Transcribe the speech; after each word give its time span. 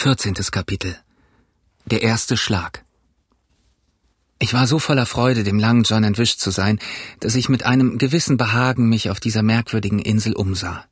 Vierzehntes 0.00 0.52
Kapitel 0.52 0.96
Der 1.86 2.02
erste 2.02 2.36
Schlag 2.36 2.84
Ich 4.38 4.54
war 4.54 4.68
so 4.68 4.78
voller 4.78 5.06
Freude, 5.06 5.42
dem 5.42 5.58
langen 5.58 5.82
John 5.82 6.04
entwischt 6.04 6.38
zu 6.38 6.52
sein, 6.52 6.78
dass 7.18 7.34
ich 7.34 7.48
mit 7.48 7.66
einem 7.66 7.98
gewissen 7.98 8.36
Behagen 8.36 8.88
mich 8.88 9.10
auf 9.10 9.18
dieser 9.18 9.42
merkwürdigen 9.42 9.98
Insel 9.98 10.34
umsah. 10.34 10.84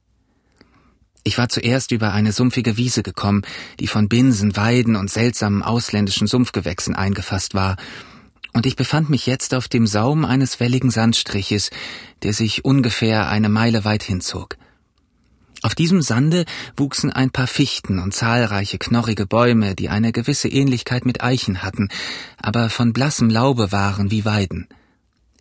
Ich 1.23 1.39
war 1.39 1.49
zuerst 1.49 1.93
über 1.93 2.15
eine 2.15 2.33
sumpfige 2.33 2.77
Wiese 2.77 3.05
gekommen, 3.05 3.43
die 3.79 3.87
von 3.87 4.09
Binsen, 4.09 4.57
Weiden 4.57 4.97
und 4.97 5.09
seltsamen 5.09 5.63
ausländischen 5.63 6.27
Sumpfgewächsen 6.27 6.97
eingefasst 6.97 7.55
war, 7.55 7.77
und 8.55 8.67
ich 8.67 8.75
befand 8.75 9.09
mich 9.09 9.25
jetzt 9.25 9.55
auf 9.55 9.69
dem 9.69 9.87
Saum 9.87 10.25
eines 10.25 10.59
welligen 10.59 10.91
Sandstriches, 10.91 11.71
der 12.25 12.33
sich 12.33 12.65
ungefähr 12.65 13.29
eine 13.29 13.51
Meile 13.51 13.85
weit 13.85 14.03
hinzog. 14.03 14.57
Auf 15.67 15.75
diesem 15.75 16.01
Sande 16.01 16.45
wuchsen 16.77 17.11
ein 17.11 17.33
paar 17.33 17.49
Fichten 17.49 17.99
und 17.99 18.15
zahlreiche 18.15 18.79
knorrige 18.79 19.27
Bäume, 19.27 19.75
die 19.75 19.89
eine 19.89 20.13
gewisse 20.13 20.47
Ähnlichkeit 20.47 21.05
mit 21.05 21.25
Eichen 21.25 21.65
hatten, 21.65 21.89
aber 22.41 22.71
von 22.71 22.93
blassem 22.93 23.29
Laube 23.29 23.73
waren 23.73 24.13
wie 24.13 24.25
Weiden. 24.25 24.69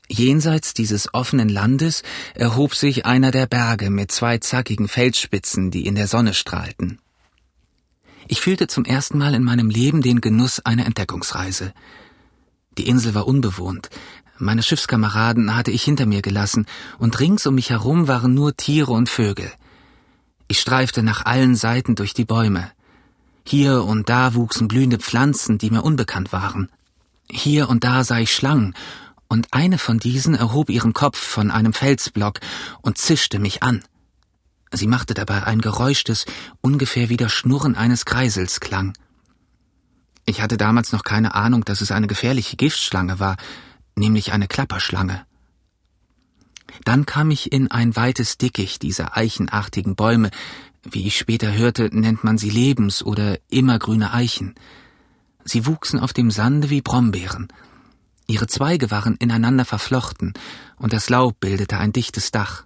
Jenseits 0.10 0.74
dieses 0.74 1.14
offenen 1.14 1.48
Landes 1.48 2.02
erhob 2.34 2.74
sich 2.74 3.06
einer 3.06 3.30
der 3.30 3.46
Berge 3.46 3.92
mit 3.92 4.12
zwei 4.12 4.40
zackigen 4.40 4.88
Felsspitzen, 4.88 5.70
die 5.70 5.86
in 5.86 5.94
der 5.94 6.08
Sonne 6.08 6.34
strahlten. 6.34 6.98
Ich 8.28 8.42
fühlte 8.42 8.66
zum 8.66 8.84
ersten 8.84 9.20
Mal 9.20 9.36
in 9.36 9.44
meinem 9.44 9.70
Leben 9.70 10.02
den 10.02 10.22
Genuss 10.22 10.60
einer 10.60 10.88
Entdeckungsreise. 10.88 11.72
Die 12.80 12.88
Insel 12.88 13.14
war 13.14 13.28
unbewohnt, 13.28 13.92
meine 14.40 14.64
Schiffskameraden 14.64 15.56
hatte 15.56 15.70
ich 15.70 15.84
hinter 15.84 16.08
mir 16.08 16.24
gelassen, 16.24 16.66
und 16.98 17.20
rings 17.20 17.46
um 17.46 17.54
mich 17.54 17.70
herum 17.70 18.08
waren 18.08 18.34
nur 18.34 18.58
Tiere 18.58 18.92
und 18.92 19.08
Vögel– 19.08 19.52
ich 20.48 20.60
streifte 20.60 21.04
nach 21.04 21.26
allen 21.26 21.56
Seiten 21.56 21.96
durch 21.96 22.14
die 22.14 22.26
Bäume. 22.26 22.72
Hier 23.48 23.84
und 23.84 24.10
da 24.10 24.34
wuchsen 24.34 24.68
blühende 24.68 25.00
Pflanzen, 25.00 25.58
die 25.58 25.70
mir 25.70 25.84
unbekannt 25.84 26.32
waren. 26.32 26.70
Hier 27.30 27.70
und 27.70 27.84
da 27.84 28.04
sah 28.04 28.20
ich 28.20 28.34
Schlangen, 28.34 28.76
und 29.28 29.48
eine 29.54 29.78
von 29.78 29.98
diesen 30.00 30.36
erhob 30.36 30.70
ihren 30.70 30.94
Kopf 30.94 31.18
von 31.18 31.52
einem 31.52 31.74
Felsblock 31.74 32.40
und 32.82 32.98
zischte 32.98 33.40
mich 33.40 33.64
an. 33.64 33.84
Sie 34.72 34.88
machte 34.88 35.14
dabei 35.14 35.44
ein 35.44 35.62
Geräusch, 35.62 36.04
das 36.04 36.26
ungefähr 36.62 37.10
wie 37.10 37.18
das 37.18 37.32
Schnurren 37.32 37.76
eines 37.76 38.06
Kreisels 38.06 38.60
klang. 38.60 38.94
Ich 40.26 40.42
hatte 40.42 40.58
damals 40.58 40.92
noch 40.92 41.04
keine 41.04 41.36
Ahnung, 41.36 41.66
dass 41.66 41.82
es 41.82 41.92
eine 41.92 42.08
gefährliche 42.08 42.56
Giftschlange 42.56 43.20
war, 43.20 43.38
nämlich 43.96 44.32
eine 44.32 44.48
Klapperschlange. 44.48 45.26
Dann 46.86 47.06
kam 47.06 47.32
ich 47.32 47.52
in 47.52 47.70
ein 47.70 47.96
weites 47.96 48.38
Dickicht 48.38 48.84
dieser 48.84 49.18
eichenartigen 49.18 49.96
Bäume, 49.96 50.30
wie 50.84 51.08
ich 51.08 51.18
später 51.18 51.52
hörte, 51.52 51.90
nennt 51.92 52.24
man 52.24 52.38
sie 52.38 52.52
Lebens- 52.52 53.04
oder 53.04 53.40
immergrüne 53.50 54.14
Eichen. 54.14 54.54
Sie 55.44 55.66
wuchsen 55.66 56.00
auf 56.00 56.14
dem 56.14 56.30
Sande 56.30 56.70
wie 56.70 56.82
Brombeeren. 56.82 57.48
Ihre 58.28 58.48
Zweige 58.48 58.92
waren 58.92 59.16
ineinander 59.16 59.66
verflochten, 59.66 60.34
und 60.78 60.94
das 60.94 61.10
Laub 61.10 61.40
bildete 61.40 61.78
ein 61.78 61.92
dichtes 61.92 62.32
Dach. 62.32 62.66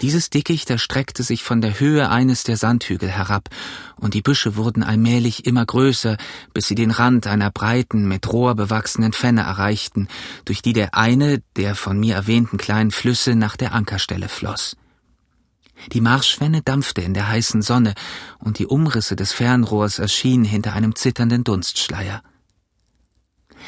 Dieses 0.00 0.30
Dickicht 0.30 0.70
erstreckte 0.70 1.22
sich 1.22 1.42
von 1.42 1.60
der 1.60 1.78
Höhe 1.78 2.08
eines 2.08 2.42
der 2.42 2.56
Sandhügel 2.56 3.08
herab, 3.08 3.48
und 3.96 4.14
die 4.14 4.22
Büsche 4.22 4.56
wurden 4.56 4.82
allmählich 4.82 5.46
immer 5.46 5.64
größer, 5.64 6.16
bis 6.52 6.66
sie 6.66 6.74
den 6.74 6.90
Rand 6.90 7.26
einer 7.26 7.50
breiten, 7.50 8.08
mit 8.08 8.32
Rohr 8.32 8.54
bewachsenen 8.54 9.12
Fenne 9.12 9.42
erreichten, 9.42 10.08
durch 10.44 10.62
die 10.62 10.72
der 10.72 10.94
eine 10.94 11.42
der 11.56 11.74
von 11.74 11.98
mir 11.98 12.14
erwähnten 12.14 12.58
kleinen 12.58 12.90
Flüsse 12.90 13.34
nach 13.34 13.56
der 13.56 13.72
Ankerstelle 13.72 14.28
floss. 14.28 14.76
Die 15.92 16.00
Marschfenne 16.00 16.62
dampfte 16.62 17.02
in 17.02 17.14
der 17.14 17.28
heißen 17.28 17.62
Sonne, 17.62 17.94
und 18.38 18.58
die 18.58 18.66
Umrisse 18.66 19.16
des 19.16 19.32
Fernrohrs 19.32 19.98
erschienen 19.98 20.44
hinter 20.44 20.72
einem 20.72 20.94
zitternden 20.94 21.44
Dunstschleier. 21.44 22.22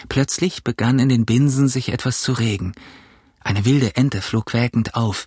Plötzlich 0.08 0.62
begann 0.62 0.98
in 0.98 1.08
den 1.08 1.24
Binsen 1.24 1.68
sich 1.68 1.90
etwas 1.90 2.20
zu 2.20 2.32
regen. 2.32 2.72
Eine 3.40 3.64
wilde 3.64 3.96
Ente 3.96 4.20
flog 4.22 4.46
quäkend 4.46 4.94
auf, 4.94 5.26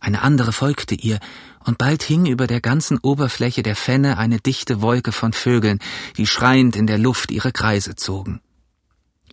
eine 0.00 0.22
andere 0.22 0.52
folgte 0.52 0.94
ihr, 0.94 1.18
und 1.64 1.76
bald 1.76 2.02
hing 2.02 2.26
über 2.26 2.46
der 2.46 2.60
ganzen 2.60 2.98
Oberfläche 2.98 3.62
der 3.62 3.76
Fenne 3.76 4.16
eine 4.16 4.38
dichte 4.38 4.80
Wolke 4.80 5.12
von 5.12 5.32
Vögeln, 5.32 5.80
die 6.16 6.26
schreiend 6.26 6.76
in 6.76 6.86
der 6.86 6.98
Luft 6.98 7.30
ihre 7.30 7.52
Kreise 7.52 7.94
zogen. 7.96 8.40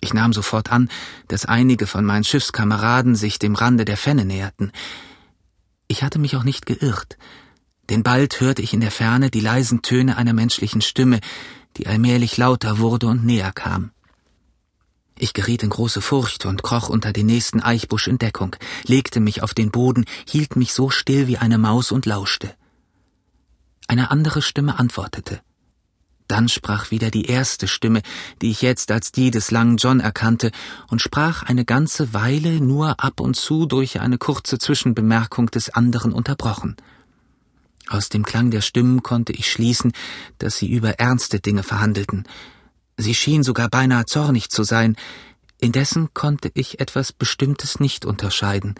Ich 0.01 0.13
nahm 0.13 0.33
sofort 0.33 0.71
an, 0.71 0.89
dass 1.27 1.45
einige 1.45 1.87
von 1.87 2.03
meinen 2.03 2.23
Schiffskameraden 2.23 3.15
sich 3.15 3.39
dem 3.39 3.55
Rande 3.55 3.85
der 3.85 3.97
Fenne 3.97 4.25
näherten. 4.25 4.71
Ich 5.87 6.03
hatte 6.03 6.19
mich 6.19 6.35
auch 6.35 6.43
nicht 6.43 6.65
geirrt, 6.65 7.17
denn 7.89 8.03
bald 8.03 8.41
hörte 8.41 8.61
ich 8.61 8.73
in 8.73 8.81
der 8.81 8.91
Ferne 8.91 9.29
die 9.29 9.39
leisen 9.39 9.81
Töne 9.81 10.17
einer 10.17 10.33
menschlichen 10.33 10.81
Stimme, 10.81 11.19
die 11.77 11.87
allmählich 11.87 12.37
lauter 12.37 12.79
wurde 12.79 13.07
und 13.07 13.25
näher 13.25 13.51
kam. 13.51 13.91
Ich 15.17 15.33
geriet 15.33 15.63
in 15.63 15.69
große 15.69 16.01
Furcht 16.01 16.45
und 16.45 16.61
kroch 16.61 16.89
unter 16.89 17.13
den 17.13 17.25
nächsten 17.25 17.61
Eichbusch 17.61 18.07
in 18.07 18.17
Deckung, 18.17 18.55
legte 18.85 19.19
mich 19.19 19.43
auf 19.43 19.53
den 19.53 19.71
Boden, 19.71 20.05
hielt 20.27 20.55
mich 20.55 20.73
so 20.73 20.89
still 20.89 21.27
wie 21.27 21.37
eine 21.37 21.57
Maus 21.57 21.91
und 21.91 22.05
lauschte. 22.05 22.53
Eine 23.87 24.11
andere 24.11 24.41
Stimme 24.41 24.77
antwortete. 24.77 25.41
Dann 26.27 26.49
sprach 26.49 26.89
wieder 26.91 27.11
die 27.11 27.25
erste 27.25 27.67
Stimme, 27.67 28.01
die 28.41 28.49
ich 28.49 28.61
jetzt 28.61 28.91
als 28.91 29.11
die 29.11 29.29
des 29.31 29.51
langen 29.51 29.77
John 29.77 29.99
erkannte, 29.99 30.51
und 30.87 31.01
sprach 31.01 31.43
eine 31.43 31.65
ganze 31.65 32.13
Weile 32.13 32.59
nur 32.59 32.99
ab 32.99 33.19
und 33.19 33.35
zu 33.35 33.67
durch 33.67 34.01
eine 34.01 34.17
kurze 34.17 34.57
Zwischenbemerkung 34.57 35.51
des 35.51 35.69
anderen 35.69 36.13
unterbrochen. 36.13 36.75
Aus 37.87 38.09
dem 38.09 38.25
Klang 38.25 38.49
der 38.49 38.61
Stimmen 38.61 39.03
konnte 39.03 39.33
ich 39.33 39.51
schließen, 39.51 39.93
dass 40.39 40.57
sie 40.57 40.69
über 40.69 40.99
ernste 40.99 41.39
Dinge 41.39 41.61
verhandelten, 41.61 42.27
Sie 42.97 43.16
schien 43.16 43.44
sogar 43.44 43.69
beinahe 43.69 44.06
zornig 44.06 44.50
zu 44.50 44.63
sein, 44.63 44.95
indessen 45.59 46.13
konnte 46.13 46.51
ich 46.53 46.79
etwas 46.79 47.11
Bestimmtes 47.11 47.79
nicht 47.79 48.06
unterscheiden. 48.06 48.75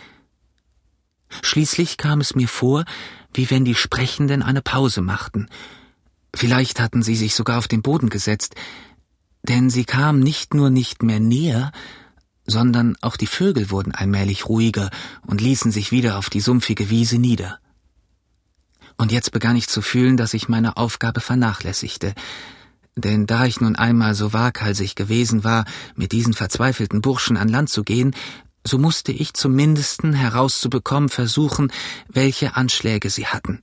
Schließlich 1.42 1.98
kam 1.98 2.22
es 2.22 2.36
mir 2.36 2.48
vor, 2.48 2.86
wie 3.34 3.50
wenn 3.50 3.66
die 3.66 3.76
Sprechenden 3.76 4.42
eine 4.42 4.62
Pause 4.62 5.02
machten. 5.02 5.48
Vielleicht 6.34 6.80
hatten 6.80 7.02
sie 7.02 7.16
sich 7.16 7.36
sogar 7.36 7.58
auf 7.58 7.68
den 7.68 7.82
Boden 7.82 8.10
gesetzt, 8.10 8.56
denn 9.44 9.70
sie 9.70 9.86
kamen 9.86 10.20
nicht 10.20 10.54
nur 10.54 10.70
nicht 10.70 11.04
mehr 11.04 11.20
näher, 11.20 11.72
sondern 12.46 12.96
auch 13.02 13.18
die 13.18 13.28
Vögel 13.28 13.72
wurden 13.72 13.94
allmählich 13.94 14.48
ruhiger 14.48 14.90
und 15.26 15.42
ließen 15.42 15.72
sich 15.72 15.92
wieder 15.92 16.18
auf 16.18 16.30
die 16.30 16.42
sumpfige 16.42 16.90
Wiese 16.90 17.18
nieder. 17.18 17.60
Und 18.98 19.12
jetzt 19.12 19.32
begann 19.32 19.56
ich 19.56 19.68
zu 19.68 19.82
fühlen, 19.82 20.16
dass 20.16 20.34
ich 20.34 20.48
meine 20.48 20.78
Aufgabe 20.78 21.20
vernachlässigte, 21.20 22.14
denn 22.96 23.28
da 23.28 23.46
ich 23.46 23.60
nun 23.60 23.76
einmal 23.76 24.16
so 24.16 24.34
waghalsig 24.34 24.96
gewesen 24.96 25.44
war, 25.44 25.66
mit 25.96 26.12
diesen 26.12 26.34
verzweifelten 26.34 27.02
Burschen 27.02 27.38
an 27.38 27.50
Land 27.50 27.70
zu 27.70 27.84
gehen, 27.84 28.16
so 28.66 28.78
musste 28.78 29.12
ich 29.12 29.34
zum 29.34 29.54
Mindesten 29.54 30.14
herauszubekommen 30.14 31.10
versuchen, 31.10 31.72
welche 32.08 32.56
Anschläge 32.56 33.10
sie 33.10 33.28
hatten. 33.28 33.62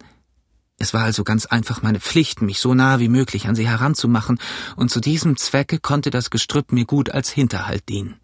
Es 0.78 0.94
war 0.94 1.04
also 1.04 1.24
ganz 1.24 1.46
einfach 1.46 1.82
meine 1.82 2.00
Pflicht, 2.00 2.42
mich 2.42 2.58
so 2.60 2.74
nah 2.74 2.98
wie 2.98 3.08
möglich 3.08 3.46
an 3.46 3.54
sie 3.54 3.68
heranzumachen, 3.68 4.38
und 4.76 4.90
zu 4.90 5.00
diesem 5.00 5.36
Zwecke 5.36 5.78
konnte 5.78 6.10
das 6.10 6.30
Gestrüpp 6.30 6.72
mir 6.72 6.84
gut 6.84 7.10
als 7.10 7.30
Hinterhalt 7.30 7.88
dienen. 7.88 8.16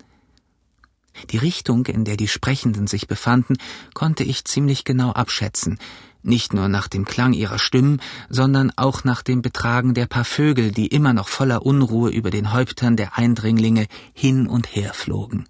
Die 1.31 1.37
Richtung, 1.37 1.87
in 1.87 2.05
der 2.05 2.17
die 2.17 2.29
Sprechenden 2.29 2.87
sich 2.87 3.09
befanden, 3.09 3.57
konnte 3.95 4.23
ich 4.23 4.45
ziemlich 4.45 4.85
genau 4.85 5.11
abschätzen, 5.11 5.79
nicht 6.23 6.53
nur 6.53 6.69
nach 6.69 6.89
dem 6.89 7.05
Klang 7.05 7.33
ihrer 7.33 7.59
Stimmen, 7.59 8.01
sondern 8.29 8.73
auch 8.77 9.05
nach 9.05 9.23
dem 9.23 9.43
Betragen 9.43 9.95
der 9.95 10.06
paar 10.06 10.25
Vögel, 10.25 10.73
die 10.73 10.89
immer 10.89 11.12
noch 11.12 11.29
voller 11.29 11.65
Unruhe 11.65 12.11
über 12.11 12.31
den 12.31 12.53
Häuptern 12.53 12.97
der 12.97 13.17
Eindringlinge 13.17 13.87
hin 14.12 14.47
und 14.47 14.75
her 14.75 14.95
flogen. 14.95 15.47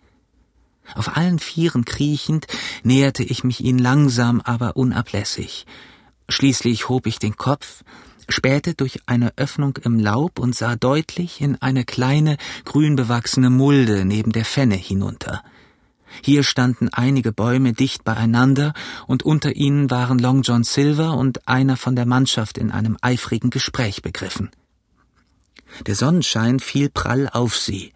Auf 0.94 1.16
allen 1.16 1.38
Vieren 1.38 1.84
kriechend 1.84 2.46
näherte 2.82 3.22
ich 3.22 3.44
mich 3.44 3.62
ihnen 3.62 3.78
langsam, 3.78 4.40
aber 4.40 4.76
unablässig. 4.76 5.66
Schließlich 6.28 6.88
hob 6.88 7.06
ich 7.06 7.18
den 7.18 7.36
Kopf, 7.36 7.82
spähte 8.28 8.74
durch 8.74 9.00
eine 9.06 9.32
Öffnung 9.36 9.76
im 9.82 9.98
Laub 9.98 10.38
und 10.38 10.54
sah 10.54 10.76
deutlich 10.76 11.40
in 11.40 11.56
eine 11.56 11.84
kleine, 11.84 12.36
grün 12.64 12.96
bewachsene 12.96 13.50
Mulde 13.50 14.04
neben 14.04 14.32
der 14.32 14.44
Fenne 14.44 14.76
hinunter. 14.76 15.42
Hier 16.22 16.42
standen 16.42 16.88
einige 16.88 17.32
Bäume 17.32 17.72
dicht 17.72 18.04
beieinander, 18.04 18.72
und 19.06 19.22
unter 19.22 19.54
ihnen 19.56 19.90
waren 19.90 20.18
Long 20.18 20.42
John 20.42 20.64
Silver 20.64 21.16
und 21.16 21.46
einer 21.48 21.76
von 21.76 21.96
der 21.96 22.06
Mannschaft 22.06 22.58
in 22.58 22.70
einem 22.70 22.96
eifrigen 23.00 23.50
Gespräch 23.50 24.02
begriffen. 24.02 24.50
Der 25.86 25.94
Sonnenschein 25.94 26.60
fiel 26.60 26.88
prall 26.88 27.28
auf 27.28 27.56
sie. 27.56 27.92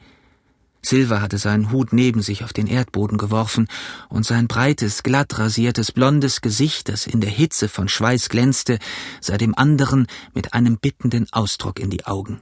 Silver 0.84 1.20
hatte 1.20 1.38
seinen 1.38 1.70
Hut 1.70 1.92
neben 1.92 2.22
sich 2.22 2.42
auf 2.42 2.52
den 2.52 2.66
Erdboden 2.66 3.16
geworfen, 3.16 3.68
und 4.08 4.26
sein 4.26 4.48
breites, 4.48 5.02
glatt 5.02 5.38
rasiertes, 5.38 5.92
blondes 5.92 6.40
Gesicht, 6.40 6.88
das 6.88 7.06
in 7.06 7.20
der 7.20 7.30
Hitze 7.30 7.68
von 7.68 7.88
Schweiß 7.88 8.28
glänzte, 8.28 8.78
sah 9.20 9.38
dem 9.38 9.56
anderen 9.56 10.06
mit 10.34 10.54
einem 10.54 10.78
bittenden 10.78 11.26
Ausdruck 11.32 11.78
in 11.78 11.90
die 11.90 12.04
Augen. 12.04 12.40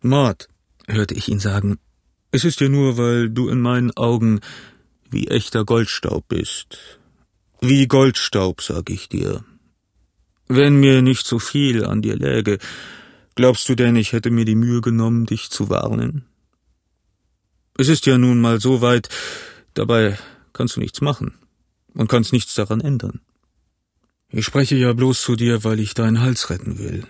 Maud, 0.00 0.48
hörte 0.86 1.14
ich 1.14 1.28
ihn 1.28 1.40
sagen, 1.40 1.78
es 2.30 2.44
ist 2.44 2.60
ja 2.60 2.68
nur, 2.68 2.98
weil 2.98 3.30
du 3.30 3.48
in 3.48 3.60
meinen 3.60 3.96
Augen 3.96 4.40
wie 5.10 5.28
echter 5.28 5.64
Goldstaub 5.64 6.28
bist. 6.28 6.78
Wie 7.60 7.86
Goldstaub, 7.86 8.62
sag 8.62 8.90
ich 8.90 9.08
dir. 9.08 9.44
Wenn 10.48 10.80
mir 10.80 11.02
nicht 11.02 11.26
so 11.26 11.38
viel 11.38 11.84
an 11.84 12.02
dir 12.02 12.16
läge, 12.16 12.58
Glaubst 13.38 13.68
du 13.68 13.76
denn, 13.76 13.94
ich 13.94 14.12
hätte 14.14 14.32
mir 14.32 14.44
die 14.44 14.56
Mühe 14.56 14.80
genommen, 14.80 15.24
dich 15.24 15.48
zu 15.48 15.70
warnen? 15.70 16.24
Es 17.78 17.86
ist 17.86 18.04
ja 18.04 18.18
nun 18.18 18.40
mal 18.40 18.58
so 18.60 18.80
weit, 18.80 19.08
dabei 19.74 20.18
kannst 20.52 20.74
du 20.74 20.80
nichts 20.80 21.00
machen 21.00 21.34
und 21.94 22.08
kannst 22.08 22.32
nichts 22.32 22.56
daran 22.56 22.80
ändern. 22.80 23.20
Ich 24.28 24.44
spreche 24.44 24.74
ja 24.74 24.92
bloß 24.92 25.22
zu 25.22 25.36
dir, 25.36 25.62
weil 25.62 25.78
ich 25.78 25.94
deinen 25.94 26.20
Hals 26.20 26.50
retten 26.50 26.80
will. 26.80 27.06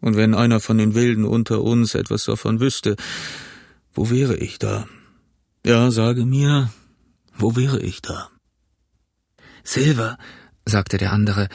Und 0.00 0.16
wenn 0.16 0.34
einer 0.34 0.58
von 0.58 0.76
den 0.76 0.96
Wilden 0.96 1.24
unter 1.24 1.62
uns 1.62 1.94
etwas 1.94 2.24
davon 2.24 2.58
wüsste, 2.58 2.96
wo 3.94 4.10
wäre 4.10 4.36
ich 4.38 4.58
da? 4.58 4.88
Ja, 5.64 5.92
sage 5.92 6.26
mir, 6.26 6.72
wo 7.36 7.56
wäre 7.56 7.80
ich 7.80 8.02
da? 8.02 8.30
Silver, 9.64 10.18
sagte 10.64 10.98
der 10.98 11.12
andere, 11.12 11.48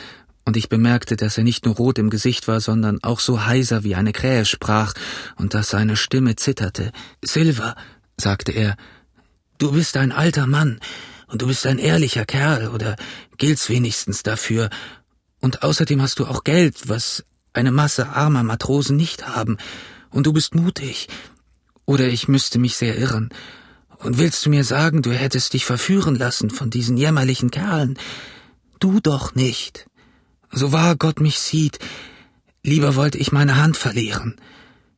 und 0.45 0.57
ich 0.57 0.69
bemerkte, 0.69 1.15
dass 1.15 1.37
er 1.37 1.43
nicht 1.43 1.65
nur 1.65 1.75
rot 1.75 1.97
im 1.97 2.11
Gesicht 2.11 2.47
war, 2.47 2.61
sondern 2.61 3.03
auch 3.03 3.19
so 3.19 3.45
heiser 3.45 3.83
wie 3.83 3.95
eine 3.95 4.11
Krähe 4.11 4.45
sprach 4.45 4.93
und 5.37 5.55
dass 5.55 5.69
seine 5.69 5.95
Stimme 5.95 6.35
zitterte. 6.35 6.91
Silver, 7.23 7.75
sagte 8.17 8.51
er, 8.51 8.77
du 9.57 9.71
bist 9.71 9.97
ein 9.97 10.11
alter 10.11 10.45
Mann, 10.47 10.79
und 11.27 11.41
du 11.41 11.47
bist 11.47 11.65
ein 11.65 11.79
ehrlicher 11.79 12.25
Kerl, 12.25 12.67
oder 12.67 12.95
gilt's 13.37 13.69
wenigstens 13.69 14.23
dafür, 14.23 14.69
und 15.41 15.63
außerdem 15.63 16.01
hast 16.01 16.19
du 16.19 16.25
auch 16.25 16.43
Geld, 16.43 16.87
was 16.87 17.25
eine 17.53 17.71
Masse 17.71 18.09
armer 18.09 18.43
Matrosen 18.43 18.95
nicht 18.95 19.27
haben, 19.27 19.57
und 20.11 20.27
du 20.27 20.33
bist 20.33 20.55
mutig, 20.55 21.07
oder 21.85 22.07
ich 22.07 22.27
müsste 22.27 22.59
mich 22.59 22.75
sehr 22.75 22.97
irren, 22.97 23.29
und 23.99 24.17
willst 24.17 24.45
du 24.45 24.49
mir 24.49 24.63
sagen, 24.63 25.01
du 25.01 25.11
hättest 25.11 25.53
dich 25.53 25.65
verführen 25.65 26.15
lassen 26.15 26.49
von 26.49 26.69
diesen 26.69 26.97
jämmerlichen 26.97 27.51
Kerlen? 27.51 27.97
Du 28.79 28.99
doch 28.99 29.35
nicht. 29.35 29.87
So 30.51 30.71
wahr 30.71 30.95
Gott 30.95 31.19
mich 31.19 31.39
sieht, 31.39 31.79
lieber 32.63 32.95
wollte 32.95 33.17
ich 33.17 33.31
meine 33.31 33.57
Hand 33.57 33.77
verlieren. 33.77 34.35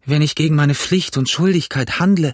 Wenn 0.06 0.22
ich 0.22 0.36
gegen 0.36 0.56
meine 0.56 0.76
Pflicht 0.76 1.18
und 1.18 1.30
Schuldigkeit 1.30 2.00
handle, 2.00 2.34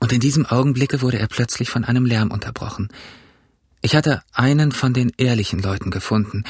und 0.00 0.12
in 0.12 0.20
diesem 0.20 0.46
Augenblicke 0.46 1.02
wurde 1.02 1.18
er 1.18 1.26
plötzlich 1.26 1.70
von 1.70 1.84
einem 1.84 2.06
Lärm 2.06 2.30
unterbrochen. 2.30 2.88
Ich 3.80 3.94
hatte 3.94 4.22
einen 4.32 4.72
von 4.72 4.92
den 4.92 5.12
ehrlichen 5.16 5.60
Leuten 5.60 5.90
gefunden. 5.90 6.44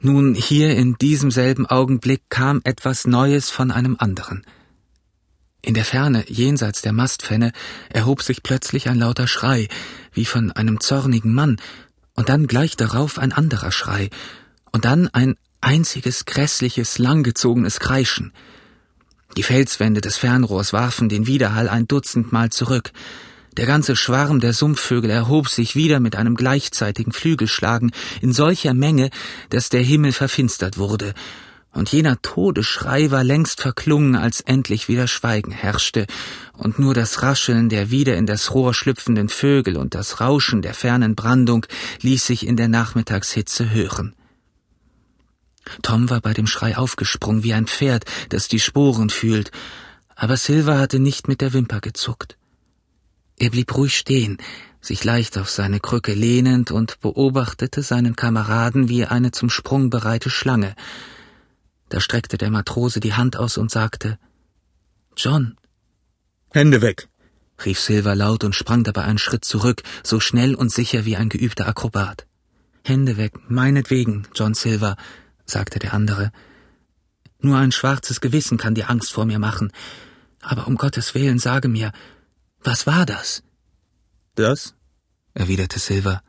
Nun, 0.00 0.34
hier 0.34 0.76
in 0.76 0.94
diesem 0.94 1.30
selben 1.30 1.66
Augenblick 1.66 2.22
kam 2.28 2.60
etwas 2.64 3.06
Neues 3.06 3.50
von 3.50 3.70
einem 3.70 3.96
anderen. 3.98 4.44
In 5.62 5.74
der 5.74 5.84
Ferne, 5.84 6.24
jenseits 6.28 6.82
der 6.82 6.92
Mastfenne, 6.92 7.52
erhob 7.88 8.22
sich 8.22 8.42
plötzlich 8.42 8.88
ein 8.88 8.98
lauter 8.98 9.26
Schrei, 9.26 9.68
wie 10.12 10.24
von 10.24 10.52
einem 10.52 10.80
zornigen 10.80 11.34
Mann, 11.34 11.56
und 12.14 12.28
dann 12.28 12.46
gleich 12.46 12.76
darauf 12.76 13.18
ein 13.18 13.32
anderer 13.32 13.72
Schrei, 13.72 14.10
und 14.72 14.84
dann 14.84 15.08
ein 15.08 15.36
einziges 15.60 16.24
grässliches, 16.24 16.98
langgezogenes 16.98 17.80
Kreischen. 17.80 18.32
Die 19.36 19.42
Felswände 19.42 20.00
des 20.00 20.16
Fernrohrs 20.16 20.72
warfen 20.72 21.08
den 21.08 21.26
Widerhall 21.26 21.68
ein 21.68 21.88
Dutzendmal 21.88 22.50
zurück. 22.50 22.92
Der 23.56 23.66
ganze 23.66 23.96
Schwarm 23.96 24.40
der 24.40 24.52
Sumpfvögel 24.52 25.10
erhob 25.10 25.48
sich 25.48 25.74
wieder 25.74 25.98
mit 25.98 26.14
einem 26.14 26.36
gleichzeitigen 26.36 27.12
Flügelschlagen 27.12 27.90
in 28.20 28.32
solcher 28.32 28.74
Menge, 28.74 29.10
dass 29.50 29.68
der 29.68 29.82
Himmel 29.82 30.12
verfinstert 30.12 30.78
wurde, 30.78 31.14
und 31.76 31.92
jener 31.92 32.20
Todesschrei 32.22 33.10
war 33.10 33.22
längst 33.22 33.60
verklungen, 33.60 34.16
als 34.16 34.40
endlich 34.40 34.88
wieder 34.88 35.06
Schweigen 35.06 35.52
herrschte, 35.52 36.06
und 36.54 36.78
nur 36.78 36.94
das 36.94 37.22
Rascheln 37.22 37.68
der 37.68 37.90
wieder 37.90 38.16
in 38.16 38.24
das 38.24 38.54
Rohr 38.54 38.72
schlüpfenden 38.72 39.28
Vögel 39.28 39.76
und 39.76 39.94
das 39.94 40.20
Rauschen 40.20 40.62
der 40.62 40.72
fernen 40.72 41.14
Brandung 41.14 41.66
ließ 42.00 42.26
sich 42.26 42.46
in 42.46 42.56
der 42.56 42.68
Nachmittagshitze 42.68 43.70
hören. 43.70 44.14
Tom 45.82 46.08
war 46.08 46.20
bei 46.20 46.32
dem 46.32 46.46
Schrei 46.46 46.78
aufgesprungen 46.78 47.42
wie 47.42 47.52
ein 47.52 47.66
Pferd, 47.66 48.04
das 48.30 48.48
die 48.48 48.60
Sporen 48.60 49.10
fühlt, 49.10 49.50
aber 50.14 50.38
Silver 50.38 50.78
hatte 50.78 50.98
nicht 50.98 51.28
mit 51.28 51.42
der 51.42 51.52
Wimper 51.52 51.80
gezuckt. 51.80 52.38
Er 53.38 53.50
blieb 53.50 53.76
ruhig 53.76 53.98
stehen, 53.98 54.38
sich 54.80 55.04
leicht 55.04 55.36
auf 55.36 55.50
seine 55.50 55.80
Krücke 55.80 56.14
lehnend 56.14 56.70
und 56.70 57.00
beobachtete 57.00 57.82
seinen 57.82 58.16
Kameraden 58.16 58.88
wie 58.88 59.04
eine 59.04 59.30
zum 59.30 59.50
Sprung 59.50 59.90
bereite 59.90 60.30
Schlange. 60.30 60.74
Da 61.88 62.00
streckte 62.00 62.36
der 62.38 62.50
Matrose 62.50 63.00
die 63.00 63.14
Hand 63.14 63.36
aus 63.36 63.58
und 63.58 63.70
sagte 63.70 64.18
John. 65.16 65.56
Hände 66.50 66.82
weg, 66.82 67.08
rief 67.64 67.80
Silver 67.80 68.14
laut 68.14 68.44
und 68.44 68.54
sprang 68.54 68.84
dabei 68.84 69.04
einen 69.04 69.18
Schritt 69.18 69.44
zurück, 69.44 69.82
so 70.02 70.20
schnell 70.20 70.54
und 70.54 70.72
sicher 70.72 71.04
wie 71.04 71.16
ein 71.16 71.28
geübter 71.28 71.66
Akrobat. 71.68 72.26
Hände 72.84 73.16
weg, 73.16 73.34
meinetwegen, 73.48 74.26
John 74.34 74.54
Silver, 74.54 74.96
sagte 75.44 75.78
der 75.78 75.94
andere. 75.94 76.32
Nur 77.40 77.56
ein 77.58 77.72
schwarzes 77.72 78.20
Gewissen 78.20 78.58
kann 78.58 78.74
dir 78.74 78.90
Angst 78.90 79.12
vor 79.12 79.24
mir 79.24 79.38
machen. 79.38 79.72
Aber 80.40 80.66
um 80.66 80.76
Gottes 80.76 81.14
Willen 81.14 81.38
sage 81.38 81.68
mir, 81.68 81.92
was 82.62 82.86
war 82.86 83.06
das? 83.06 83.42
Das? 84.34 84.74
erwiderte 85.34 85.78
Silver. 85.78 86.22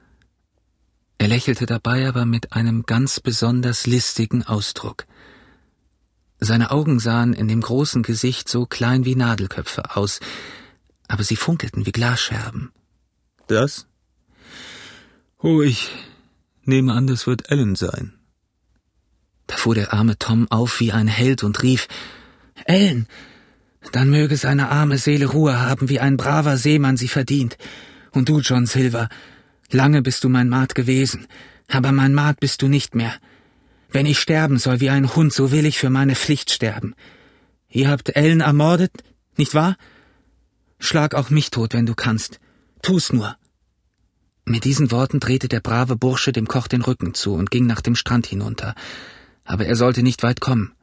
Er 1.18 1.28
lächelte 1.28 1.66
dabei 1.66 2.08
aber 2.08 2.26
mit 2.26 2.54
einem 2.54 2.84
ganz 2.84 3.20
besonders 3.20 3.88
listigen 3.88 4.44
Ausdruck. 4.44 5.06
Seine 6.40 6.72
Augen 6.72 7.00
sahen 7.00 7.34
in 7.34 7.48
dem 7.48 7.62
großen 7.62 8.04
Gesicht 8.04 8.48
so 8.48 8.66
klein 8.66 9.06
wie 9.06 9.16
Nadelköpfe 9.16 9.96
aus, 9.96 10.20
aber 11.08 11.24
sie 11.24 11.36
funkelten 11.36 11.86
wie 11.86 11.92
Glasscherben. 11.92 12.72
Das? 13.48 13.88
Oh, 15.40 15.62
ich 15.62 15.90
nehme 16.64 16.94
an, 16.94 17.08
das 17.08 17.26
wird 17.28 17.50
Ellen 17.50 17.76
sein. 17.76 18.14
Da 19.48 19.56
fuhr 19.56 19.76
der 19.76 19.94
arme 19.94 20.20
Tom 20.20 20.48
auf 20.52 20.80
wie 20.80 20.92
ein 20.92 21.08
Held 21.08 21.44
und 21.44 21.64
rief 21.64 21.88
Ellen, 22.66 23.08
dann 23.92 24.10
möge 24.10 24.36
seine 24.36 24.70
arme 24.70 24.98
Seele 24.98 25.28
Ruhe 25.28 25.60
haben, 25.60 25.90
wie 25.90 26.00
ein 26.00 26.18
braver 26.18 26.58
Seemann 26.58 26.98
sie 26.98 27.08
verdient. 27.08 27.58
Und 28.12 28.30
du, 28.30 28.40
John 28.40 28.66
Silver, 28.66 29.10
lange 29.72 30.02
bist 30.02 30.24
du 30.24 30.30
mein 30.30 30.50
Maat 30.50 30.76
gewesen, 30.76 31.28
aber 31.70 31.92
mein 31.92 32.14
Maat 32.14 32.40
bist 32.40 32.62
du 32.62 32.68
nicht 32.68 32.96
mehr. 32.96 33.14
Wenn 33.90 34.06
ich 34.06 34.20
sterben 34.20 34.58
soll 34.58 34.80
wie 34.80 34.90
ein 34.90 35.16
Hund, 35.16 35.34
so 35.34 35.52
will 35.52 35.66
ich 35.66 35.78
für 35.78 35.90
meine 35.90 36.16
Pflicht 36.16 36.52
sterben. 36.52 36.96
Ihr 37.70 37.90
habt 37.90 38.16
Ellen 38.16 38.42
ermordet, 38.42 38.92
nicht 39.38 39.54
wahr? 39.54 39.78
Schlag 40.80 41.16
auch 41.16 41.30
mich 41.30 41.52
tot, 41.52 41.74
wenn 41.74 41.86
du 41.86 41.96
kannst. 41.96 42.40
Tu's 42.82 43.12
nur. 43.12 43.36
Mit 44.46 44.64
diesen 44.64 44.92
Worten 44.92 45.20
drehte 45.20 45.48
der 45.48 45.60
brave 45.60 45.96
Bursche 45.96 46.32
dem 46.32 46.48
Koch 46.48 46.68
den 46.68 46.82
Rücken 46.82 47.14
zu 47.14 47.34
und 47.34 47.52
ging 47.52 47.66
nach 47.66 47.82
dem 47.82 47.96
Strand 47.96 48.28
hinunter 48.28 48.76
aber 49.48 49.66
er 49.66 49.76
sollte 49.76 50.04
nicht 50.04 50.22
weit 50.22 50.42
kommen. 50.42 50.74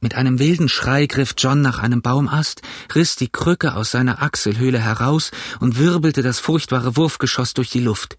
Mit 0.00 0.16
einem 0.16 0.40
wilden 0.40 0.68
Schrei 0.68 1.06
griff 1.06 1.34
John 1.38 1.62
nach 1.62 1.78
einem 1.78 2.02
Baumast, 2.02 2.60
riss 2.94 3.14
die 3.14 3.28
Krücke 3.28 3.76
aus 3.76 3.92
seiner 3.92 4.20
Achselhöhle 4.20 4.80
heraus 4.80 5.30
und 5.60 5.78
wirbelte 5.78 6.22
das 6.22 6.40
furchtbare 6.40 6.96
Wurfgeschoss 6.96 7.54
durch 7.54 7.70
die 7.70 7.80
Luft. 7.80 8.18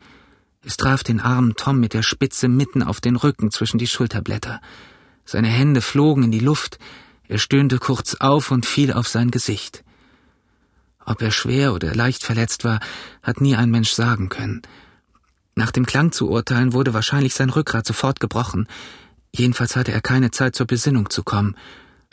Es 0.66 0.78
traf 0.78 1.04
den 1.04 1.20
armen 1.20 1.56
Tom 1.56 1.80
mit 1.80 1.94
der 1.94 2.04
Spitze 2.04 2.48
mitten 2.48 2.84
auf 2.84 3.02
den 3.02 3.18
Rücken 3.18 3.52
zwischen 3.52 3.78
die 3.78 3.88
Schulterblätter. 3.88 4.62
Seine 5.26 5.50
Hände 5.50 5.82
flogen 5.82 6.24
in 6.24 6.32
die 6.32 6.40
Luft, 6.40 6.80
er 7.28 7.38
stöhnte 7.38 7.80
kurz 7.80 8.16
auf 8.16 8.52
und 8.52 8.66
fiel 8.66 8.94
auf 8.94 9.08
sein 9.08 9.32
Gesicht. 9.32 9.84
Ob 11.06 11.22
er 11.22 11.32
schwer 11.32 11.74
oder 11.74 11.94
leicht 11.94 12.24
verletzt 12.24 12.64
war, 12.64 12.80
hat 13.22 13.42
nie 13.42 13.56
ein 13.56 13.72
Mensch 13.72 13.92
sagen 13.92 14.30
können. 14.30 14.62
Nach 15.56 15.72
dem 15.72 15.86
Klang 15.86 16.12
zu 16.12 16.30
urteilen 16.30 16.74
wurde 16.74 16.94
wahrscheinlich 16.94 17.34
sein 17.34 17.50
Rückgrat 17.50 17.86
sofort 17.86 18.20
gebrochen. 18.20 18.68
Jedenfalls 19.36 19.76
hatte 19.76 19.92
er 19.92 20.02
keine 20.02 20.32
Zeit 20.32 20.56
zur 20.56 20.66
Besinnung 20.66 21.10
zu 21.10 21.24
kommen. 21.24 21.56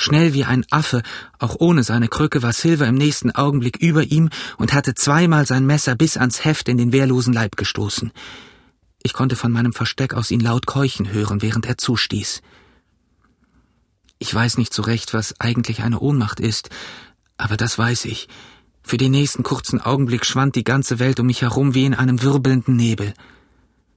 Schnell 0.00 0.33
wie 0.33 0.45
ein 0.45 0.64
Affe, 0.71 1.02
auch 1.38 1.57
ohne 1.59 1.83
seine 1.83 2.09
Krücke, 2.09 2.42
war 2.42 2.54
Silver 2.54 2.87
im 2.87 2.95
nächsten 2.95 3.33
Augenblick 3.33 3.76
über 3.76 4.02
ihm 4.02 4.30
und 4.57 4.73
hatte 4.73 4.95
zweimal 4.95 5.45
sein 5.45 5.66
Messer 5.66 5.95
bis 5.95 6.16
ans 6.16 6.42
Heft 6.42 6.71
in 6.71 6.78
den 6.78 6.90
wehrlosen 6.90 7.35
Leib 7.35 7.59
gestoßen. 7.59 8.11
Ich 9.02 9.12
konnte 9.12 9.37
von 9.37 9.52
meinem 9.52 9.75
Versteck 9.75 10.14
aus 10.14 10.30
ihn 10.30 10.40
laut 10.40 10.64
keuchen 10.64 11.12
hören, 11.12 11.42
während 11.42 11.66
er 11.66 11.76
zustieß. 11.76 12.40
Ich 14.19 14.35
weiß 14.35 14.57
nicht 14.57 14.73
so 14.73 14.80
recht, 14.80 15.12
was 15.12 15.38
eigentlich 15.38 15.83
eine 15.83 16.00
Ohnmacht 16.00 16.40
ist, 16.40 16.71
aber 17.37 17.59
das 17.59 17.76
weiß 17.76 18.07
ich. 18.07 18.26
Für 18.83 18.97
den 18.97 19.11
nächsten 19.11 19.42
kurzen 19.42 19.83
Augenblick 19.83 20.25
schwand 20.25 20.57
die 20.57 20.64
ganze 20.64 20.99
Welt 20.99 21.21
um 21.21 21.26
mich 21.26 21.42
herum 21.42 21.75
wie 21.75 21.85
in 21.85 21.92
einem 21.92 22.23
wirbelnden 22.23 22.75
Nebel. 22.75 23.12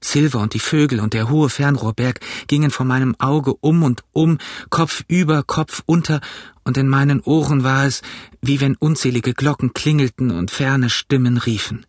Silver 0.03 0.39
und 0.39 0.53
die 0.53 0.59
Vögel 0.59 0.99
und 0.99 1.13
der 1.13 1.29
hohe 1.29 1.49
Fernrohrberg 1.49 2.19
gingen 2.47 2.71
vor 2.71 2.85
meinem 2.85 3.15
Auge 3.19 3.53
um 3.55 3.83
und 3.83 4.03
um, 4.11 4.37
Kopf 4.69 5.03
über, 5.07 5.43
Kopf 5.43 5.83
unter, 5.85 6.21
und 6.63 6.77
in 6.77 6.87
meinen 6.87 7.21
Ohren 7.21 7.63
war 7.63 7.85
es, 7.85 8.01
wie 8.41 8.61
wenn 8.61 8.75
unzählige 8.75 9.33
Glocken 9.33 9.73
klingelten 9.73 10.31
und 10.31 10.51
ferne 10.51 10.89
Stimmen 10.89 11.37
riefen. 11.37 11.85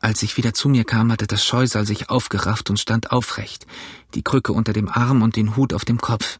Als 0.00 0.22
ich 0.22 0.36
wieder 0.36 0.54
zu 0.54 0.68
mir 0.68 0.84
kam, 0.84 1.10
hatte 1.10 1.26
das 1.26 1.44
Scheusal 1.44 1.84
sich 1.84 2.08
aufgerafft 2.08 2.70
und 2.70 2.78
stand 2.78 3.10
aufrecht, 3.10 3.66
die 4.14 4.22
Krücke 4.22 4.52
unter 4.52 4.72
dem 4.72 4.88
Arm 4.88 5.22
und 5.22 5.34
den 5.34 5.56
Hut 5.56 5.74
auf 5.74 5.84
dem 5.84 5.98
Kopf. 5.98 6.38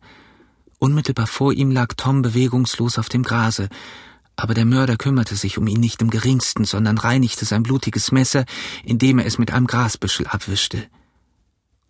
Unmittelbar 0.78 1.26
vor 1.26 1.52
ihm 1.52 1.72
lag 1.72 1.94
Tom 1.96 2.22
bewegungslos 2.22 2.98
auf 2.98 3.08
dem 3.08 3.24
Grase, 3.24 3.68
aber 4.38 4.54
der 4.54 4.64
Mörder 4.64 4.96
kümmerte 4.96 5.34
sich 5.34 5.58
um 5.58 5.66
ihn 5.66 5.80
nicht 5.80 6.00
im 6.00 6.10
geringsten, 6.10 6.64
sondern 6.64 6.96
reinigte 6.96 7.44
sein 7.44 7.64
blutiges 7.64 8.12
Messer, 8.12 8.44
indem 8.84 9.18
er 9.18 9.26
es 9.26 9.36
mit 9.36 9.52
einem 9.52 9.66
Grasbüschel 9.66 10.28
abwischte. 10.28 10.86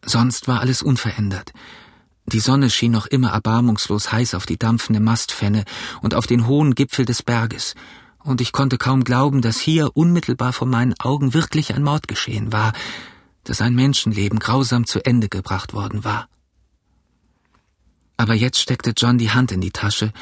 Sonst 0.02 0.48
war 0.48 0.60
alles 0.60 0.80
unverändert. 0.80 1.52
Die 2.24 2.40
Sonne 2.40 2.70
schien 2.70 2.90
noch 2.90 3.06
immer 3.06 3.32
erbarmungslos 3.32 4.12
heiß 4.12 4.32
auf 4.32 4.46
die 4.46 4.56
dampfende 4.56 4.98
Mastfenne 4.98 5.64
und 6.00 6.14
auf 6.14 6.26
den 6.26 6.46
hohen 6.46 6.74
Gipfel 6.74 7.04
des 7.04 7.22
Berges, 7.22 7.74
und 8.24 8.40
ich 8.40 8.52
konnte 8.52 8.78
kaum 8.78 9.04
glauben, 9.04 9.42
dass 9.42 9.58
hier 9.58 9.94
unmittelbar 9.94 10.54
vor 10.54 10.66
meinen 10.66 10.98
Augen 10.98 11.34
wirklich 11.34 11.74
ein 11.74 11.82
Mord 11.82 12.08
geschehen 12.08 12.50
war, 12.50 12.72
dass 13.44 13.60
ein 13.60 13.74
Menschenleben 13.74 14.38
grausam 14.38 14.86
zu 14.86 15.04
Ende 15.04 15.28
gebracht 15.28 15.74
worden 15.74 16.02
war. 16.02 16.28
Aber 18.16 18.34
jetzt 18.34 18.58
steckte 18.58 18.94
John 18.96 19.18
die 19.18 19.30
Hand 19.30 19.52
in 19.52 19.60
die 19.60 19.70
Tasche, 19.70 20.12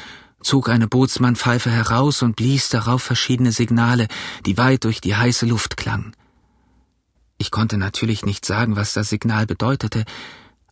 zog 0.41 0.69
eine 0.69 0.87
Bootsmannpfeife 0.87 1.69
heraus 1.69 2.21
und 2.21 2.35
blies 2.35 2.69
darauf 2.69 3.03
verschiedene 3.03 3.51
Signale, 3.51 4.07
die 4.45 4.57
weit 4.57 4.83
durch 4.83 5.01
die 5.01 5.15
heiße 5.15 5.45
Luft 5.45 5.77
klangen. 5.77 6.15
Ich 7.37 7.51
konnte 7.51 7.77
natürlich 7.77 8.25
nicht 8.25 8.45
sagen, 8.45 8.75
was 8.75 8.93
das 8.93 9.09
Signal 9.09 9.45
bedeutete, 9.45 10.05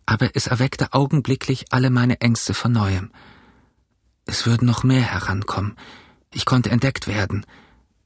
aber 0.05 0.29
es 0.35 0.47
erweckte 0.47 0.93
augenblicklich 0.93 1.65
alle 1.71 1.89
meine 1.89 2.21
Ängste 2.21 2.53
von 2.53 2.71
neuem. 2.71 3.11
Es 4.25 4.45
würden 4.45 4.67
noch 4.67 4.83
mehr 4.83 5.01
herankommen. 5.01 5.75
Ich 6.33 6.45
konnte 6.45 6.71
entdeckt 6.71 7.07
werden. 7.07 7.45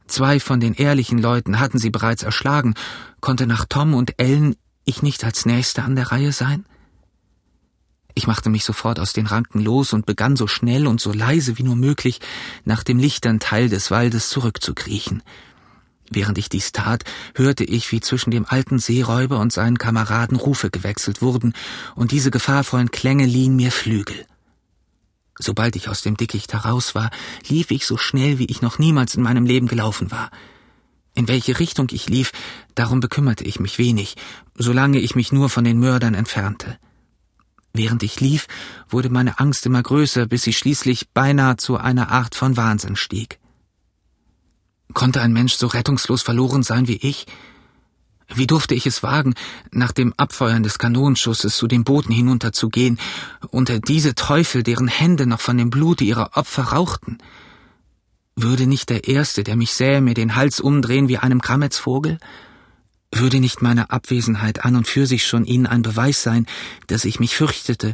Zwei 0.08 0.40
von 0.40 0.60
den 0.60 0.74
ehrlichen 0.74 1.20
Leuten 1.20 1.60
hatten 1.60 1.78
sie 1.78 1.90
bereits 1.90 2.24
erschlagen. 2.24 2.74
Konnte 3.22 3.48
nach 3.48 3.66
Tom 3.66 3.94
und 3.94 4.20
Ellen 4.20 4.56
ich 4.84 5.02
nicht 5.02 5.24
als 5.24 5.46
Nächster 5.46 5.84
an 5.84 5.96
der 5.96 6.12
Reihe 6.12 6.32
sein? 6.32 6.66
Ich 8.16 8.28
machte 8.28 8.50
mich 8.50 8.66
sofort 8.66 9.00
aus 9.00 9.14
den 9.14 9.28
Ranken 9.28 9.60
los 9.60 9.94
und 9.94 10.06
begann 10.06 10.36
so 10.36 10.48
schnell 10.48 10.88
und 10.88 11.00
so 11.00 11.14
leise 11.14 11.58
wie 11.58 11.64
nur 11.64 11.76
möglich 11.76 12.20
nach 12.66 12.84
dem 12.84 13.00
lichtern 13.00 13.40
Teil 13.40 13.70
des 13.70 13.92
Waldes 13.92 14.30
zurückzukriechen. 14.30 15.24
Während 16.12 16.38
ich 16.40 16.50
dies 16.50 16.72
tat, 16.72 17.04
hörte 17.36 17.64
ich, 17.64 17.92
wie 17.92 18.02
zwischen 18.02 18.32
dem 18.32 18.46
alten 18.46 18.80
Seeräuber 18.80 19.40
und 19.40 19.54
seinen 19.54 19.78
Kameraden 19.78 20.38
Rufe 20.38 20.72
gewechselt 20.72 21.22
wurden, 21.22 21.54
und 21.96 22.12
diese 22.12 22.32
gefahrvollen 22.32 22.90
Klänge 22.90 23.26
liehen 23.26 23.56
mir 23.56 23.72
Flügel. 23.72 24.26
Sobald 25.38 25.76
ich 25.76 25.88
aus 25.88 26.02
dem 26.02 26.18
Dickicht 26.18 26.52
heraus 26.52 26.96
war, 26.96 27.12
lief 27.48 27.72
ich 27.72 27.86
so 27.86 27.96
schnell, 27.96 28.40
wie 28.40 28.48
ich 28.48 28.62
noch 28.62 28.80
niemals 28.80 29.16
in 29.16 29.24
meinem 29.24 29.46
Leben 29.46 29.68
gelaufen 29.68 30.12
war. 30.12 30.32
In 31.14 31.28
welche 31.28 31.60
Richtung 31.60 31.88
ich 31.92 32.10
lief, 32.10 32.32
darum 32.76 33.00
bekümmerte 33.00 33.44
ich 33.44 33.60
mich 33.60 33.78
wenig, 33.78 34.16
solange 34.56 35.00
ich 35.00 35.16
mich 35.16 35.32
nur 35.32 35.50
von 35.50 35.64
den 35.64 35.80
Mördern 35.80 36.16
entfernte. 36.16 36.78
Während 37.74 38.04
ich 38.04 38.20
lief, 38.20 38.48
wurde 38.90 39.10
meine 39.10 39.40
Angst 39.40 39.66
immer 39.66 39.84
größer, 39.84 40.26
bis 40.26 40.44
sie 40.44 40.54
schließlich 40.54 41.10
beinahe 41.10 41.58
zu 41.58 41.78
einer 41.78 42.12
Art 42.12 42.36
von 42.36 42.58
Wahnsinn 42.58 42.96
stieg. 42.96 43.40
Konnte 44.94 45.22
ein 45.22 45.34
Mensch 45.34 45.54
so 45.54 45.68
rettungslos 45.68 46.24
verloren 46.24 46.64
sein 46.64 46.88
wie 46.88 46.98
ich? 46.98 47.28
Wie 48.34 48.48
durfte 48.48 48.76
ich 48.76 48.86
es 48.86 49.02
wagen, 49.02 49.34
nach 49.72 49.92
dem 49.92 50.14
Abfeuern 50.18 50.62
des 50.62 50.78
Kanonenschusses 50.78 51.58
zu 51.58 51.68
den 51.68 51.84
Booten 51.84 52.14
hinunterzugehen, 52.14 53.00
unter 53.50 53.80
diese 53.80 54.14
Teufel, 54.14 54.62
deren 54.62 54.88
Hände 54.88 55.26
noch 55.26 55.42
von 55.42 55.58
dem 55.58 55.70
Blute 55.70 56.04
ihrer 56.04 56.38
Opfer 56.38 56.64
rauchten? 56.64 57.18
Würde 58.36 58.68
nicht 58.68 58.90
der 58.90 59.08
Erste, 59.08 59.44
der 59.44 59.56
mich 59.56 59.74
sähe, 59.74 60.02
mir 60.02 60.14
den 60.14 60.36
Hals 60.36 60.60
umdrehen 60.60 61.08
wie 61.08 61.18
einem 61.18 61.42
Krammetsvogel? 61.42 62.20
Würde 63.12 63.40
nicht 63.40 63.62
meine 63.62 63.90
Abwesenheit 63.90 64.66
an 64.66 64.76
und 64.76 64.88
für 64.88 65.08
sich 65.08 65.26
schon 65.26 65.46
Ihnen 65.46 65.66
ein 65.66 65.82
Beweis 65.82 66.22
sein, 66.22 66.46
dass 66.88 67.06
ich 67.06 67.20
mich 67.20 67.36
fürchtete, 67.36 67.94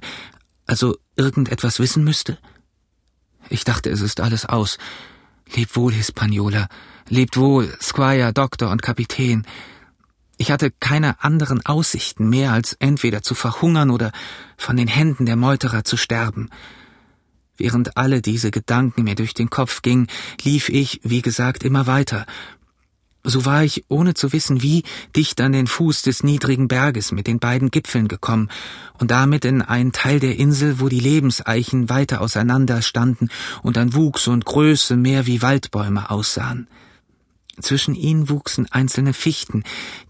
also 0.65 0.97
irgendetwas 1.15 1.79
wissen 1.79 2.03
müsste? 2.03 2.37
Ich 3.49 3.63
dachte, 3.63 3.89
es 3.89 4.01
ist 4.01 4.19
alles 4.19 4.45
aus. 4.45 4.77
Lebt 5.53 5.75
wohl, 5.75 5.93
Hispaniola. 5.93 6.67
Lebt 7.07 7.37
wohl, 7.37 7.71
Squire, 7.81 8.33
Doktor 8.33 8.71
und 8.71 8.81
Kapitän. 8.81 9.45
Ich 10.37 10.51
hatte 10.51 10.71
keine 10.71 11.23
anderen 11.23 11.65
Aussichten 11.65 12.27
mehr, 12.29 12.51
als 12.51 12.73
entweder 12.73 13.21
zu 13.21 13.35
verhungern 13.35 13.89
oder 13.91 14.11
von 14.57 14.75
den 14.75 14.87
Händen 14.87 15.25
der 15.25 15.37
Meuterer 15.37 15.83
zu 15.83 15.95
sterben. 15.95 16.49
Während 17.57 17.95
alle 17.95 18.21
diese 18.21 18.51
Gedanken 18.51 19.03
mir 19.03 19.15
durch 19.15 19.33
den 19.33 19.49
Kopf 19.49 19.81
gingen, 19.81 20.07
lief 20.43 20.67
ich, 20.67 20.99
wie 21.03 21.21
gesagt, 21.21 21.63
immer 21.63 21.87
weiter. 21.87 22.25
So 23.27 23.43
war 23.43 23.63
ich, 23.63 23.85
ohne 23.87 24.13
zu 24.13 24.33
wissen 24.33 24.61
wie, 24.61 24.83
dicht 25.15 25.41
an 25.41 25.51
den 25.51 25.65
Fuß 25.65 26.03
des 26.03 26.21
niedrigen 26.21 26.67
Berges 26.67 27.11
mit 27.11 27.25
den 27.25 27.39
beiden 27.39 27.71
Gipfeln 27.71 28.07
gekommen 28.07 28.51
und 28.99 29.09
damit 29.09 29.45
in 29.45 29.63
einen 29.63 29.91
Teil 29.91 30.19
der 30.19 30.37
Insel, 30.37 30.79
wo 30.79 30.89
die 30.89 30.99
Lebenseichen 30.99 31.89
weiter 31.89 32.21
auseinander 32.21 32.83
standen 32.83 33.29
und 33.63 33.79
an 33.79 33.95
Wuchs 33.95 34.27
und 34.27 34.45
Größe 34.45 34.95
mehr 34.95 35.25
wie 35.25 35.41
Waldbäume 35.41 36.11
aussahen. 36.11 36.67
Zwischen 37.59 37.95
ihnen 37.95 38.29
wuchsen 38.29 38.71
einzelne 38.71 39.13
Fichten, 39.13 39.63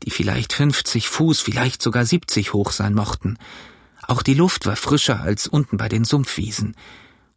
die 0.04 0.12
vielleicht 0.12 0.52
fünfzig 0.52 1.08
Fuß, 1.08 1.40
vielleicht 1.40 1.82
sogar 1.82 2.06
siebzig 2.06 2.52
hoch 2.52 2.72
sein 2.72 2.94
mochten. 2.94 3.38
Auch 4.08 4.24
die 4.24 4.34
Luft 4.34 4.66
war 4.66 4.76
frischer 4.76 5.22
als 5.22 5.48
unten 5.48 5.78
bei 5.78 5.88
den 5.88 6.04
Sumpfwiesen. 6.04 6.76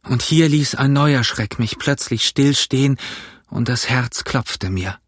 Und 0.03 0.23
hier 0.23 0.49
ließ 0.49 0.75
ein 0.75 0.91
neuer 0.91 1.23
Schreck 1.23 1.57
mich 1.57 1.77
plötzlich 1.77 2.27
stillstehen, 2.27 2.97
und 3.47 3.69
das 3.69 3.89
Herz 3.89 4.25
klopfte 4.25 4.69
mir. 4.69 4.99